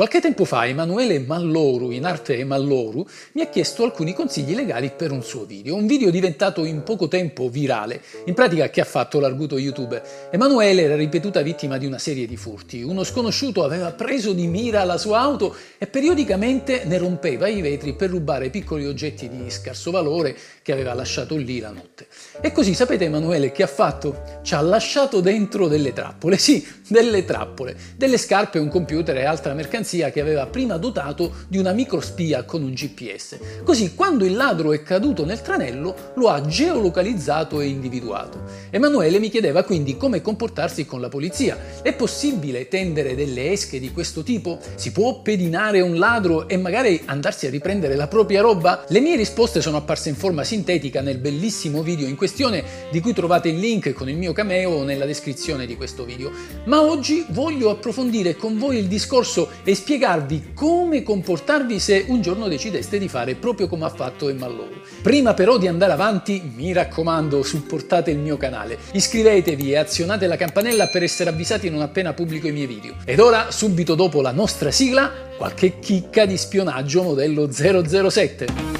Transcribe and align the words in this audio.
Qualche 0.00 0.22
tempo 0.22 0.46
fa 0.46 0.66
Emanuele 0.66 1.18
Malloru, 1.18 1.90
in 1.90 2.06
arte 2.06 2.42
Malloru, 2.42 3.06
mi 3.32 3.42
ha 3.42 3.48
chiesto 3.48 3.84
alcuni 3.84 4.14
consigli 4.14 4.54
legali 4.54 4.90
per 4.96 5.10
un 5.10 5.22
suo 5.22 5.44
video, 5.44 5.76
un 5.76 5.86
video 5.86 6.08
diventato 6.08 6.64
in 6.64 6.82
poco 6.84 7.06
tempo 7.06 7.50
virale. 7.50 8.00
In 8.24 8.32
pratica 8.32 8.70
che 8.70 8.80
ha 8.80 8.86
fatto 8.86 9.20
l'arguto 9.20 9.58
YouTube? 9.58 10.00
Emanuele 10.30 10.84
era 10.84 10.96
ripetuta 10.96 11.42
vittima 11.42 11.76
di 11.76 11.84
una 11.84 11.98
serie 11.98 12.26
di 12.26 12.38
furti. 12.38 12.80
Uno 12.80 13.04
sconosciuto 13.04 13.62
aveva 13.62 13.92
preso 13.92 14.32
di 14.32 14.46
mira 14.46 14.84
la 14.84 14.96
sua 14.96 15.18
auto 15.18 15.54
e 15.76 15.86
periodicamente 15.86 16.84
ne 16.86 16.96
rompeva 16.96 17.46
i 17.46 17.60
vetri 17.60 17.92
per 17.92 18.08
rubare 18.08 18.48
piccoli 18.48 18.86
oggetti 18.86 19.28
di 19.28 19.50
scarso 19.50 19.90
valore 19.90 20.34
che 20.62 20.72
aveva 20.72 20.94
lasciato 20.94 21.36
lì 21.36 21.60
la 21.60 21.72
notte. 21.72 22.06
E 22.40 22.52
così 22.52 22.72
sapete 22.72 23.04
Emanuele 23.04 23.52
che 23.52 23.64
ha 23.64 23.66
fatto? 23.66 24.40
Ci 24.40 24.54
ha 24.54 24.62
lasciato 24.62 25.20
dentro 25.20 25.68
delle 25.68 25.92
trappole, 25.92 26.38
sì, 26.38 26.66
delle 26.88 27.26
trappole, 27.26 27.76
delle 27.98 28.16
scarpe, 28.16 28.58
un 28.58 28.70
computer 28.70 29.14
e 29.18 29.26
altra 29.26 29.52
mercanzia 29.52 29.88
polizia 29.90 30.10
che 30.10 30.20
aveva 30.20 30.46
prima 30.46 30.76
dotato 30.76 31.32
di 31.48 31.58
una 31.58 31.72
microspia 31.72 32.44
con 32.44 32.62
un 32.62 32.72
GPS. 32.72 33.38
Così 33.64 33.94
quando 33.94 34.24
il 34.24 34.36
ladro 34.36 34.72
è 34.72 34.82
caduto 34.82 35.24
nel 35.24 35.42
tranello 35.42 36.12
lo 36.14 36.28
ha 36.28 36.40
geolocalizzato 36.40 37.60
e 37.60 37.66
individuato. 37.66 38.42
Emanuele 38.70 39.18
mi 39.18 39.30
chiedeva 39.30 39.64
quindi 39.64 39.96
come 39.96 40.22
comportarsi 40.22 40.86
con 40.86 41.00
la 41.00 41.08
polizia. 41.08 41.58
È 41.82 41.92
possibile 41.92 42.68
tendere 42.68 43.16
delle 43.16 43.50
esche 43.50 43.80
di 43.80 43.90
questo 43.90 44.22
tipo? 44.22 44.58
Si 44.76 44.92
può 44.92 45.22
pedinare 45.22 45.80
un 45.80 45.98
ladro 45.98 46.46
e 46.46 46.56
magari 46.56 47.02
andarsi 47.06 47.46
a 47.46 47.50
riprendere 47.50 47.96
la 47.96 48.06
propria 48.06 48.42
roba? 48.42 48.84
Le 48.88 49.00
mie 49.00 49.16
risposte 49.16 49.60
sono 49.60 49.78
apparse 49.78 50.08
in 50.08 50.14
forma 50.14 50.44
sintetica 50.44 51.00
nel 51.00 51.18
bellissimo 51.18 51.82
video 51.82 52.06
in 52.06 52.16
questione 52.16 52.62
di 52.92 53.00
cui 53.00 53.12
trovate 53.12 53.48
il 53.48 53.58
link 53.58 53.92
con 53.92 54.08
il 54.08 54.16
mio 54.16 54.32
cameo 54.32 54.84
nella 54.84 55.04
descrizione 55.04 55.66
di 55.66 55.76
questo 55.76 56.04
video. 56.04 56.30
Ma 56.66 56.80
oggi 56.80 57.24
voglio 57.30 57.70
approfondire 57.70 58.36
con 58.36 58.56
voi 58.56 58.76
il 58.76 58.86
discorso 58.86 59.48
e 59.64 59.78
spiegarvi 59.80 60.50
come 60.54 61.02
comportarvi 61.02 61.80
se 61.80 62.04
un 62.08 62.20
giorno 62.20 62.48
decideste 62.48 62.98
di 62.98 63.08
fare 63.08 63.34
proprio 63.34 63.66
come 63.66 63.86
ha 63.86 63.88
fatto 63.88 64.28
Emma 64.28 64.46
Loro. 64.46 64.82
Prima 65.02 65.32
però 65.32 65.56
di 65.56 65.68
andare 65.68 65.92
avanti, 65.92 66.52
mi 66.54 66.74
raccomando, 66.74 67.42
supportate 67.42 68.10
il 68.10 68.18
mio 68.18 68.36
canale, 68.36 68.76
iscrivetevi 68.92 69.72
e 69.72 69.78
azionate 69.78 70.26
la 70.26 70.36
campanella 70.36 70.88
per 70.88 71.02
essere 71.02 71.30
avvisati 71.30 71.70
non 71.70 71.80
appena 71.80 72.12
pubblico 72.12 72.46
i 72.46 72.52
miei 72.52 72.66
video. 72.66 72.96
Ed 73.06 73.20
ora, 73.20 73.50
subito 73.50 73.94
dopo 73.94 74.20
la 74.20 74.32
nostra 74.32 74.70
sigla, 74.70 75.10
qualche 75.38 75.78
chicca 75.78 76.26
di 76.26 76.36
spionaggio 76.36 77.02
modello 77.02 77.50
007. 77.50 78.79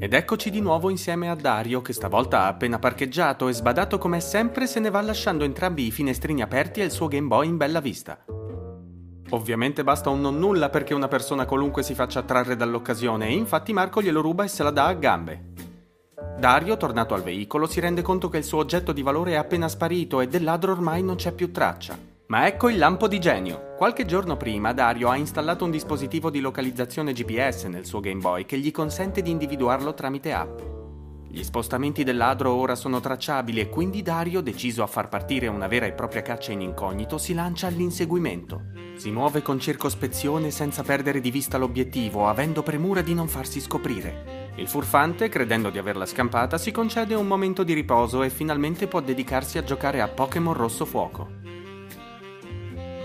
Ed 0.00 0.14
eccoci 0.14 0.50
di 0.50 0.60
nuovo 0.60 0.90
insieme 0.90 1.28
a 1.28 1.34
Dario 1.34 1.82
che 1.82 1.92
stavolta 1.92 2.42
ha 2.42 2.46
appena 2.46 2.78
parcheggiato 2.78 3.48
e 3.48 3.52
sbadato 3.52 3.98
come 3.98 4.20
sempre 4.20 4.68
se 4.68 4.78
ne 4.78 4.90
va 4.90 5.00
lasciando 5.00 5.42
entrambi 5.42 5.86
i 5.86 5.90
finestrini 5.90 6.40
aperti 6.40 6.80
e 6.80 6.84
il 6.84 6.92
suo 6.92 7.08
Game 7.08 7.26
Boy 7.26 7.48
in 7.48 7.56
bella 7.56 7.80
vista. 7.80 8.24
Ovviamente 9.30 9.82
basta 9.82 10.08
un 10.08 10.20
non 10.20 10.38
nulla 10.38 10.68
perché 10.68 10.94
una 10.94 11.08
persona 11.08 11.46
qualunque 11.46 11.82
si 11.82 11.94
faccia 11.94 12.20
attrarre 12.20 12.54
dall'occasione 12.54 13.26
e 13.26 13.32
infatti 13.32 13.72
Marco 13.72 14.00
glielo 14.00 14.20
ruba 14.20 14.44
e 14.44 14.48
se 14.48 14.62
la 14.62 14.70
dà 14.70 14.86
a 14.86 14.94
gambe. 14.94 15.46
Dario, 16.38 16.76
tornato 16.76 17.14
al 17.14 17.22
veicolo, 17.24 17.66
si 17.66 17.80
rende 17.80 18.00
conto 18.00 18.28
che 18.28 18.38
il 18.38 18.44
suo 18.44 18.58
oggetto 18.58 18.92
di 18.92 19.02
valore 19.02 19.32
è 19.32 19.34
appena 19.34 19.66
sparito 19.66 20.20
e 20.20 20.28
del 20.28 20.44
ladro 20.44 20.70
ormai 20.70 21.02
non 21.02 21.16
c'è 21.16 21.32
più 21.32 21.50
traccia. 21.50 22.07
Ma 22.28 22.46
ecco 22.46 22.68
il 22.68 22.76
lampo 22.76 23.08
di 23.08 23.18
genio. 23.18 23.72
Qualche 23.74 24.04
giorno 24.04 24.36
prima 24.36 24.74
Dario 24.74 25.08
ha 25.08 25.16
installato 25.16 25.64
un 25.64 25.70
dispositivo 25.70 26.28
di 26.28 26.40
localizzazione 26.40 27.14
GPS 27.14 27.64
nel 27.64 27.86
suo 27.86 28.00
Game 28.00 28.20
Boy 28.20 28.44
che 28.44 28.58
gli 28.58 28.70
consente 28.70 29.22
di 29.22 29.30
individuarlo 29.30 29.94
tramite 29.94 30.34
app. 30.34 30.60
Gli 31.26 31.42
spostamenti 31.42 32.04
del 32.04 32.18
ladro 32.18 32.52
ora 32.52 32.74
sono 32.74 33.00
tracciabili 33.00 33.60
e 33.60 33.70
quindi 33.70 34.02
Dario, 34.02 34.42
deciso 34.42 34.82
a 34.82 34.86
far 34.86 35.08
partire 35.08 35.46
una 35.46 35.68
vera 35.68 35.86
e 35.86 35.92
propria 35.92 36.20
caccia 36.20 36.52
in 36.52 36.60
incognito, 36.60 37.16
si 37.16 37.32
lancia 37.32 37.66
all'inseguimento. 37.66 38.60
Si 38.96 39.10
muove 39.10 39.40
con 39.40 39.58
circospezione 39.58 40.50
senza 40.50 40.82
perdere 40.82 41.20
di 41.20 41.30
vista 41.30 41.56
l'obiettivo, 41.56 42.28
avendo 42.28 42.62
premura 42.62 43.00
di 43.00 43.14
non 43.14 43.28
farsi 43.28 43.58
scoprire. 43.58 44.52
Il 44.56 44.68
furfante, 44.68 45.30
credendo 45.30 45.70
di 45.70 45.78
averla 45.78 46.04
scampata, 46.04 46.58
si 46.58 46.72
concede 46.72 47.14
un 47.14 47.26
momento 47.26 47.62
di 47.62 47.72
riposo 47.72 48.22
e 48.22 48.28
finalmente 48.28 48.86
può 48.86 49.00
dedicarsi 49.00 49.56
a 49.56 49.64
giocare 49.64 50.02
a 50.02 50.08
Pokémon 50.08 50.52
Rosso 50.52 50.84
Fuoco 50.84 51.57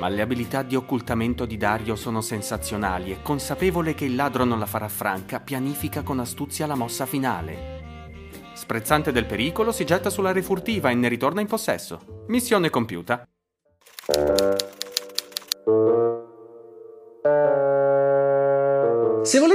ma 0.04 0.10
le 0.10 0.22
abilità 0.22 0.64
di 0.64 0.76
occultamento 0.76 1.46
di 1.46 1.56
Dario 1.56 1.96
sono 1.96 2.20
sensazionali 2.20 3.14
e 3.14 3.22
consapevole 3.22 3.94
che 3.94 4.04
il 4.04 4.16
ladro 4.16 4.44
non 4.44 4.60
la 4.60 4.66
farà 4.66 4.90
franca, 4.90 5.40
pianifica 5.40 6.02
con 6.02 6.20
astuzia 6.20 6.66
la 6.66 6.76
mossa 6.76 7.06
finale. 7.06 8.12
Sprezzante 8.54 9.14
del 9.14 9.26
pericolo, 9.26 9.72
si 9.72 9.86
getta 9.86 10.10
sulla 10.10 10.34
refurtiva 10.34 10.90
e 10.90 10.94
ne 10.94 11.08
ritorna 11.08 11.40
in 11.40 11.48
possesso. 11.48 12.26
Missione 12.28 12.70
compiuta. 12.70 13.26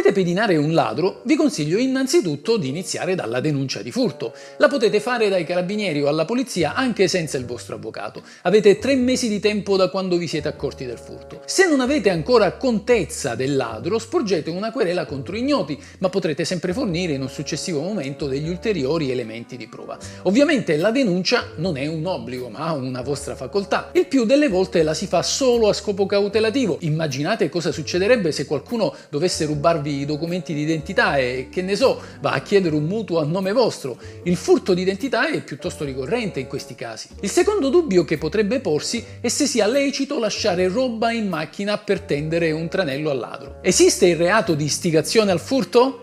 Volete 0.09 0.13
pedinare 0.13 0.57
un 0.57 0.73
ladro, 0.73 1.21
vi 1.25 1.37
consiglio 1.37 1.79
innanzitutto 1.79 2.57
di 2.57 2.69
iniziare 2.69 3.15
dalla 3.15 3.41
denuncia 3.41 3.83
di 3.83 3.91
furto. 3.91 4.33
La 4.59 4.69
potete 4.69 5.01
fare 5.01 5.29
dai 5.29 5.45
carabinieri 5.45 6.03
o 6.03 6.09
alla 6.09 6.25
polizia 6.25 6.75
anche 6.75 7.09
senza 7.09 7.37
il 7.37 7.45
vostro 7.45 7.77
avvocato. 7.77 8.23
Avete 8.43 8.79
tre 8.79 8.97
mesi 8.97 9.29
di 9.29 9.41
tempo 9.41 9.77
da 9.77 9.89
quando 9.89 10.17
vi 10.17 10.27
siete 10.27 10.49
accorti 10.49 10.87
del 10.87 10.99
furto. 10.99 11.43
Se 11.45 11.67
non 11.69 11.81
avete 11.81 12.11
ancora 12.11 12.53
contezza 12.53 13.35
del 13.35 13.57
ladro, 13.57 13.99
sporgete 13.99 14.51
una 14.51 14.73
querela 14.73 15.07
contro 15.07 15.37
ignoti, 15.37 15.79
ma 15.99 16.09
potrete 16.09 16.45
sempre 16.45 16.73
fornire 16.73 17.15
in 17.15 17.23
un 17.23 17.29
successivo 17.29 17.81
momento 17.81 18.27
degli 18.27 18.49
ulteriori 18.49 19.11
elementi 19.11 19.57
di 19.57 19.69
prova. 19.69 19.99
Ovviamente 20.23 20.77
la 20.77 20.91
denuncia 20.91 21.49
non 21.57 21.77
è 21.77 21.87
un 21.87 22.05
obbligo, 22.07 22.49
ma 22.49 22.73
una 22.73 23.03
vostra 23.03 23.37
facoltà. 23.37 23.91
Il 23.93 24.07
più 24.07 24.25
delle 24.25 24.49
volte 24.49 24.83
la 24.83 24.95
si 24.95 25.07
fa 25.07 25.23
solo 25.23 25.69
a 25.69 25.73
scopo 25.73 26.07
cautelativo. 26.07 26.79
Immaginate 26.81 27.49
cosa 27.49 27.73
succederebbe 27.73 28.33
se 28.33 28.47
qualcuno 28.47 28.95
dovesse 29.11 29.45
rubarvi 29.45 29.98
documenti 30.05 30.55
di 30.55 30.63
identità 30.63 31.17
e 31.17 31.49
che 31.51 31.63
ne 31.63 31.77
so, 31.77 32.01
va 32.21 32.33
a 32.33 32.41
chiedere 32.41 32.75
un 32.75 32.85
mutuo 32.85 33.21
a 33.21 33.25
nome 33.25 33.53
vostro. 33.53 33.99
Il 34.25 34.37
furto 34.37 34.75
di 34.75 34.83
identità 34.83 35.29
è 35.31 35.43
piuttosto 35.43 35.85
ricorrente 35.85 36.41
in 36.41 36.47
questi 36.47 36.75
casi. 36.75 37.09
Il 37.21 37.31
secondo 37.31 37.69
dubbio 37.69 38.05
che 38.05 38.19
potrebbe 38.19 38.61
porsi 38.61 39.05
è 39.21 39.29
se 39.29 39.47
sia 39.47 39.67
lecito 39.67 40.19
lasciare 40.19 40.69
roba 40.69 41.13
in 41.13 41.29
macchina 41.29 41.79
per 41.79 42.01
tendere 42.01 42.53
un 42.53 42.69
tranello 42.69 43.11
al 43.11 43.19
ladro. 43.19 43.59
Esiste 43.63 44.07
il 44.07 44.17
reato 44.17 44.55
di 44.55 44.65
istigazione 44.65 45.31
al 45.31 45.41
furto? 45.41 46.03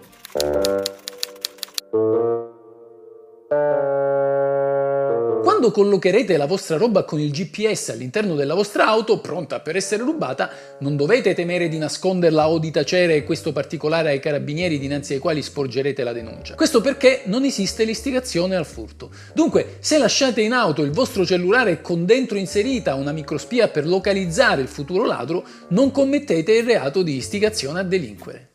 Quando 5.46 5.70
collocherete 5.70 6.38
la 6.38 6.48
vostra 6.48 6.76
roba 6.76 7.04
con 7.04 7.20
il 7.20 7.30
GPS 7.30 7.90
all'interno 7.90 8.34
della 8.34 8.56
vostra 8.56 8.88
auto, 8.88 9.20
pronta 9.20 9.60
per 9.60 9.76
essere 9.76 10.02
rubata, 10.02 10.50
non 10.80 10.96
dovete 10.96 11.36
temere 11.36 11.68
di 11.68 11.78
nasconderla 11.78 12.50
o 12.50 12.58
di 12.58 12.72
tacere 12.72 13.24
questo 13.24 13.52
particolare 13.52 14.10
ai 14.10 14.20
carabinieri 14.20 14.80
dinanzi 14.80 15.14
ai 15.14 15.20
quali 15.20 15.44
sporgerete 15.44 16.04
la 16.04 16.14
denuncia. 16.14 16.56
Questo 16.56 16.82
perché 16.82 17.22
non 17.26 17.44
esiste 17.44 17.84
l'istigazione 17.84 18.56
al 18.56 18.66
furto. 18.66 19.12
Dunque, 19.36 19.78
se 19.82 20.00
lasciate 20.00 20.42
in 20.42 20.52
auto 20.52 20.82
il 20.82 20.90
vostro 20.90 21.24
cellulare 21.24 21.80
con 21.80 22.08
dentro 22.08 22.40
inserita 22.40 22.96
una 22.96 23.12
microspia 23.12 23.68
per 23.68 23.86
localizzare 23.86 24.64
il 24.64 24.68
futuro 24.68 25.06
ladro, 25.06 25.46
non 25.70 25.92
commettete 25.92 26.54
il 26.54 26.66
reato 26.66 27.04
di 27.04 27.18
istigazione 27.18 27.82
a 27.82 27.84
delinquere. 27.84 28.50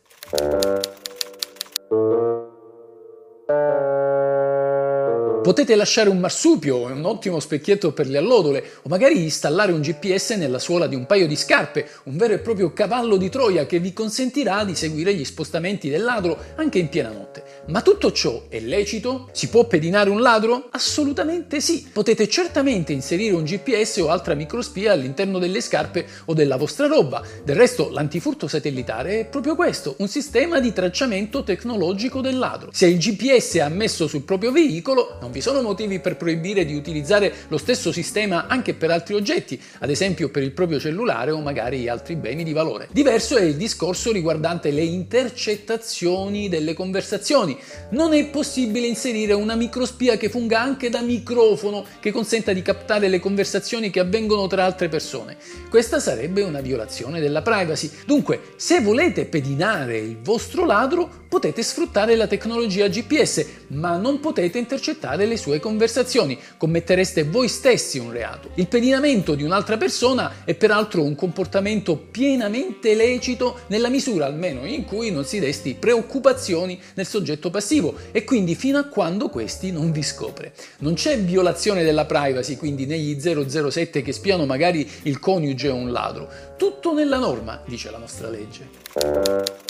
Potete 5.42 5.74
lasciare 5.74 6.10
un 6.10 6.18
marsupio 6.18 6.84
un 6.84 7.02
ottimo 7.06 7.40
specchietto 7.40 7.92
per 7.92 8.06
le 8.06 8.18
allodole 8.18 8.62
o 8.82 8.90
magari 8.90 9.22
installare 9.22 9.72
un 9.72 9.80
GPS 9.80 10.32
nella 10.32 10.58
suola 10.58 10.86
di 10.86 10.94
un 10.94 11.06
paio 11.06 11.26
di 11.26 11.34
scarpe, 11.34 11.88
un 12.04 12.18
vero 12.18 12.34
e 12.34 12.40
proprio 12.40 12.74
cavallo 12.74 13.16
di 13.16 13.30
Troia 13.30 13.64
che 13.64 13.80
vi 13.80 13.94
consentirà 13.94 14.64
di 14.64 14.74
seguire 14.74 15.14
gli 15.14 15.24
spostamenti 15.24 15.88
del 15.88 16.02
ladro 16.02 16.36
anche 16.56 16.78
in 16.78 16.90
piena 16.90 17.10
notte. 17.10 17.42
Ma 17.68 17.80
tutto 17.80 18.12
ciò 18.12 18.48
è 18.50 18.60
lecito? 18.60 19.30
Si 19.32 19.48
può 19.48 19.66
pedinare 19.66 20.10
un 20.10 20.20
ladro? 20.20 20.68
Assolutamente 20.72 21.60
sì. 21.60 21.88
Potete 21.90 22.28
certamente 22.28 22.92
inserire 22.92 23.34
un 23.34 23.44
GPS 23.44 23.96
o 23.98 24.10
altra 24.10 24.34
microspia 24.34 24.92
all'interno 24.92 25.38
delle 25.38 25.62
scarpe 25.62 26.06
o 26.26 26.34
della 26.34 26.56
vostra 26.56 26.86
roba. 26.86 27.22
Del 27.42 27.56
resto 27.56 27.88
l'antifurto 27.90 28.46
satellitare 28.46 29.20
è 29.20 29.24
proprio 29.26 29.54
questo, 29.54 29.94
un 29.98 30.08
sistema 30.08 30.60
di 30.60 30.72
tracciamento 30.74 31.42
tecnologico 31.42 32.20
del 32.20 32.36
ladro. 32.36 32.70
Se 32.72 32.86
il 32.86 32.98
GPS 32.98 33.54
è 33.54 33.60
ammesso 33.60 34.06
sul 34.06 34.22
proprio 34.22 34.52
veicolo, 34.52 35.16
non 35.30 35.38
vi 35.38 35.40
sono 35.40 35.62
motivi 35.62 36.00
per 36.00 36.16
proibire 36.16 36.64
di 36.64 36.74
utilizzare 36.74 37.32
lo 37.46 37.56
stesso 37.56 37.92
sistema 37.92 38.48
anche 38.48 38.74
per 38.74 38.90
altri 38.90 39.14
oggetti, 39.14 39.60
ad 39.78 39.88
esempio 39.88 40.28
per 40.28 40.42
il 40.42 40.50
proprio 40.50 40.80
cellulare 40.80 41.30
o 41.30 41.40
magari 41.40 41.88
altri 41.88 42.16
beni 42.16 42.42
di 42.42 42.52
valore. 42.52 42.88
Diverso 42.90 43.36
è 43.36 43.42
il 43.42 43.54
discorso 43.54 44.10
riguardante 44.10 44.72
le 44.72 44.82
intercettazioni 44.82 46.48
delle 46.48 46.74
conversazioni. 46.74 47.56
Non 47.90 48.12
è 48.12 48.26
possibile 48.26 48.88
inserire 48.88 49.32
una 49.32 49.54
microspia 49.54 50.16
che 50.16 50.28
funga 50.28 50.60
anche 50.60 50.90
da 50.90 51.00
microfono 51.00 51.86
che 52.00 52.10
consenta 52.10 52.52
di 52.52 52.62
captare 52.62 53.06
le 53.06 53.20
conversazioni 53.20 53.90
che 53.90 54.00
avvengono 54.00 54.48
tra 54.48 54.64
altre 54.64 54.88
persone. 54.88 55.36
Questa 55.68 56.00
sarebbe 56.00 56.42
una 56.42 56.60
violazione 56.60 57.20
della 57.20 57.42
privacy. 57.42 57.88
Dunque, 58.04 58.40
se 58.56 58.80
volete 58.80 59.26
pedinare 59.26 59.98
il 59.98 60.18
vostro 60.18 60.64
ladro, 60.64 61.20
potete 61.28 61.62
sfruttare 61.62 62.16
la 62.16 62.26
tecnologia 62.26 62.88
GPS, 62.88 63.46
ma 63.68 63.96
non 63.96 64.18
potete 64.18 64.58
intercettare 64.58 65.19
delle 65.20 65.36
sue 65.36 65.60
conversazioni, 65.60 66.38
commettereste 66.56 67.24
voi 67.24 67.48
stessi 67.48 67.98
un 67.98 68.10
reato. 68.10 68.50
Il 68.54 68.66
pedinamento 68.66 69.34
di 69.34 69.42
un'altra 69.42 69.76
persona 69.76 70.44
è 70.44 70.54
peraltro 70.54 71.02
un 71.02 71.14
comportamento 71.14 71.96
pienamente 71.96 72.94
lecito 72.94 73.60
nella 73.66 73.90
misura 73.90 74.24
almeno 74.24 74.64
in 74.64 74.84
cui 74.84 75.10
non 75.10 75.24
si 75.24 75.38
desti 75.38 75.74
preoccupazioni 75.74 76.80
nel 76.94 77.06
soggetto 77.06 77.50
passivo 77.50 77.94
e 78.12 78.24
quindi 78.24 78.54
fino 78.54 78.78
a 78.78 78.84
quando 78.84 79.28
questi 79.28 79.70
non 79.70 79.92
vi 79.92 80.02
scopre. 80.02 80.54
Non 80.78 80.94
c'è 80.94 81.18
violazione 81.18 81.84
della 81.84 82.06
privacy, 82.06 82.56
quindi 82.56 82.86
negli 82.86 83.20
007 83.20 84.02
che 84.02 84.12
spiano 84.12 84.46
magari 84.46 84.88
il 85.02 85.18
coniuge 85.18 85.68
o 85.68 85.74
un 85.74 85.92
ladro. 85.92 86.28
Tutto 86.56 86.94
nella 86.94 87.18
norma, 87.18 87.62
dice 87.66 87.90
la 87.90 87.98
nostra 87.98 88.30
legge. 88.30 89.69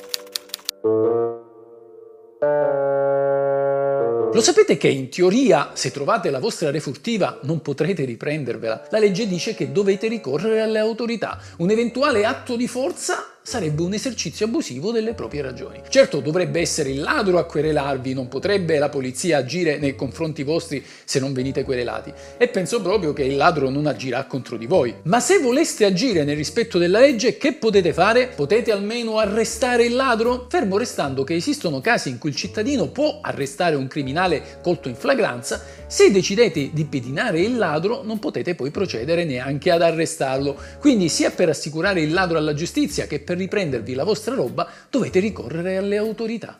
Lo 4.41 4.47
sapete 4.47 4.79
che 4.79 4.89
in 4.89 5.11
teoria, 5.11 5.73
se 5.75 5.91
trovate 5.91 6.31
la 6.31 6.39
vostra 6.39 6.71
refurtiva, 6.71 7.41
non 7.43 7.61
potrete 7.61 8.07
riprendervela? 8.07 8.87
La 8.89 8.99
legge 8.99 9.29
dice 9.29 9.55
che 9.55 9.71
dovete 9.71 10.09
ricorrere 10.09 10.63
alle 10.63 10.79
autorità. 10.79 11.39
Un 11.59 11.69
eventuale 11.69 12.25
atto 12.25 12.57
di 12.57 12.67
forza 12.67 13.35
sarebbe 13.43 13.83
un 13.83 13.95
esercizio 13.95 14.47
abusivo 14.47 14.93
delle 14.93 15.15
proprie 15.15 15.43
ragioni. 15.43 15.81
Certo, 15.89 16.21
dovrebbe 16.21 16.61
essere 16.61 16.91
il 16.91 17.01
ladro 17.01 17.39
a 17.39 17.45
querelarvi, 17.45 18.13
non 18.13 18.29
potrebbe 18.29 18.79
la 18.79 18.89
polizia 18.89 19.39
agire 19.39 19.79
nei 19.79 19.97
confronti 19.97 20.43
vostri 20.43 20.85
se 21.05 21.19
non 21.19 21.33
venite 21.33 21.65
querelati. 21.65 22.13
E 22.37 22.49
penso 22.49 22.81
proprio 22.81 23.13
che 23.13 23.25
il 23.25 23.37
ladro 23.37 23.71
non 23.71 23.87
agirà 23.87 24.25
contro 24.25 24.57
di 24.57 24.67
voi. 24.67 24.95
Ma 25.05 25.21
se 25.21 25.39
voleste 25.39 25.85
agire 25.85 26.25
nel 26.25 26.37
rispetto 26.37 26.79
della 26.79 27.01
legge, 27.01 27.39
che 27.39 27.55
potete 27.55 27.93
fare? 27.93 28.29
Potete 28.29 28.73
almeno 28.73 29.19
arrestare 29.19 29.85
il 29.85 29.95
ladro? 29.95 30.47
Fermo 30.49 30.77
restando 30.77 31.25
che 31.25 31.35
esistono 31.35 31.81
casi 31.81 32.11
in 32.11 32.19
cui 32.19 32.31
il 32.31 32.37
cittadino 32.37 32.89
può 32.89 33.21
arrestare 33.23 33.75
un 33.75 33.87
criminale 33.87 34.59
colto 34.63 34.89
in 34.89 34.95
flagranza, 34.95 35.63
se 35.87 36.11
decidete 36.13 36.71
di 36.73 36.85
pedinare 36.85 37.41
il 37.41 37.57
ladro 37.57 38.03
non 38.05 38.19
potete 38.19 38.55
poi 38.55 38.71
procedere 38.71 39.25
neanche 39.25 39.71
ad 39.71 39.83
arrestarlo. 39.83 40.57
Quindi 40.79 41.09
sia 41.09 41.31
per 41.31 41.49
assicurare 41.49 42.01
il 42.01 42.13
ladro 42.13 42.39
alla 42.39 42.55
giustizia 42.55 43.07
che 43.07 43.19
per 43.19 43.30
per 43.31 43.38
riprendervi 43.38 43.94
la 43.94 44.03
vostra 44.03 44.35
roba 44.35 44.69
dovete 44.91 45.21
ricorrere 45.21 45.77
alle 45.77 45.97
autorità. 45.97 46.59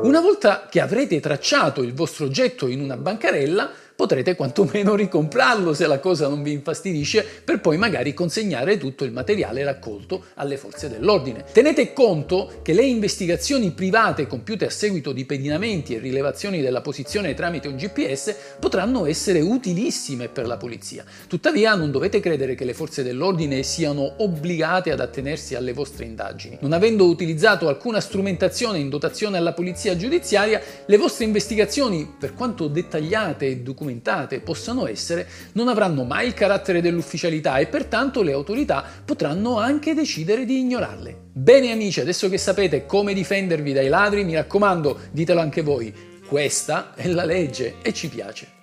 Una 0.00 0.20
volta 0.20 0.68
che 0.70 0.80
avrete 0.80 1.18
tracciato 1.18 1.82
il 1.82 1.92
vostro 1.92 2.26
oggetto 2.26 2.68
in 2.68 2.80
una 2.80 2.96
bancarella, 2.96 3.68
potrete 3.98 4.36
quantomeno 4.36 4.94
ricomprarlo 4.94 5.74
se 5.74 5.88
la 5.88 5.98
cosa 5.98 6.28
non 6.28 6.44
vi 6.44 6.52
infastidisce 6.52 7.26
per 7.42 7.58
poi 7.58 7.76
magari 7.78 8.14
consegnare 8.14 8.78
tutto 8.78 9.02
il 9.02 9.10
materiale 9.10 9.64
raccolto 9.64 10.26
alle 10.34 10.56
forze 10.56 10.88
dell'ordine. 10.88 11.44
Tenete 11.50 11.92
conto 11.92 12.60
che 12.62 12.74
le 12.74 12.84
investigazioni 12.84 13.72
private 13.72 14.28
compiute 14.28 14.66
a 14.66 14.70
seguito 14.70 15.10
di 15.10 15.24
pedinamenti 15.24 15.96
e 15.96 15.98
rilevazioni 15.98 16.60
della 16.60 16.80
posizione 16.80 17.34
tramite 17.34 17.66
un 17.66 17.74
GPS 17.74 18.36
potranno 18.60 19.04
essere 19.04 19.40
utilissime 19.40 20.28
per 20.28 20.46
la 20.46 20.58
polizia. 20.58 21.04
Tuttavia 21.26 21.74
non 21.74 21.90
dovete 21.90 22.20
credere 22.20 22.54
che 22.54 22.64
le 22.64 22.74
forze 22.74 23.02
dell'ordine 23.02 23.64
siano 23.64 24.12
obbligate 24.18 24.92
ad 24.92 25.00
attenersi 25.00 25.56
alle 25.56 25.72
vostre 25.72 26.04
indagini. 26.04 26.58
Non 26.60 26.72
avendo 26.72 27.06
utilizzato 27.06 27.66
alcuna 27.66 27.98
strumentazione 27.98 28.78
in 28.78 28.90
dotazione 28.90 29.38
alla 29.38 29.54
polizia 29.54 29.96
giudiziaria, 29.96 30.62
le 30.86 30.96
vostre 30.96 31.24
investigazioni, 31.24 32.08
per 32.16 32.34
quanto 32.34 32.68
dettagliate 32.68 33.46
e 33.48 33.56
documentate, 33.56 33.86
documentate 33.88 34.40
possano 34.40 34.86
essere, 34.86 35.26
non 35.52 35.68
avranno 35.68 36.04
mai 36.04 36.26
il 36.26 36.34
carattere 36.34 36.82
dell'ufficialità 36.82 37.56
e 37.58 37.66
pertanto 37.66 38.22
le 38.22 38.32
autorità 38.32 38.84
potranno 39.04 39.58
anche 39.58 39.94
decidere 39.94 40.44
di 40.44 40.58
ignorarle. 40.58 41.16
Bene 41.32 41.72
amici, 41.72 42.00
adesso 42.00 42.28
che 42.28 42.38
sapete 42.38 42.84
come 42.84 43.14
difendervi 43.14 43.72
dai 43.72 43.88
ladri, 43.88 44.24
mi 44.24 44.34
raccomando, 44.34 44.98
ditelo 45.10 45.40
anche 45.40 45.62
voi. 45.62 45.94
Questa 46.26 46.94
è 46.94 47.08
la 47.08 47.24
legge 47.24 47.76
e 47.80 47.94
ci 47.94 48.08
piace. 48.08 48.56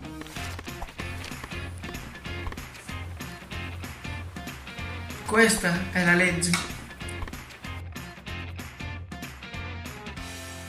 Questa 5.26 5.74
è 5.92 6.06
la 6.06 6.14
legge. 6.14 6.75